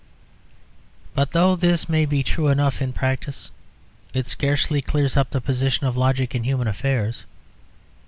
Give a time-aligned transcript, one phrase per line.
[1.13, 3.51] But though this may be true enough in practice,
[4.15, 7.23] it scarcely clears up the position of logic in human affairs.